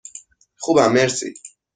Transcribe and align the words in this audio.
خوبم، 0.57 0.91
مرسی. 0.93 1.33